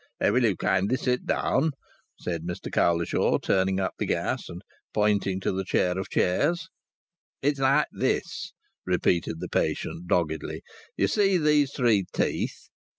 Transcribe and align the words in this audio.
"Will 0.19 0.43
you 0.43 0.55
kindly 0.57 0.97
sit 0.97 1.27
down," 1.27 1.73
said 2.19 2.41
Mr 2.41 2.71
Cowlishaw, 2.71 3.37
turning 3.37 3.79
up 3.79 3.93
the 3.99 4.07
gas, 4.07 4.49
and 4.49 4.63
pointing 4.95 5.39
to 5.41 5.51
the 5.51 5.63
chair 5.63 5.95
of 5.99 6.09
chairs. 6.09 6.69
"It's 7.43 7.59
like 7.59 7.85
this," 7.91 8.51
repeated 8.83 9.39
the 9.41 9.49
patient, 9.49 10.07
doggedly. 10.07 10.63
"You 10.97 11.07
see 11.07 11.37
these 11.37 11.71
three 11.71 12.05
teeth?" 12.13 12.69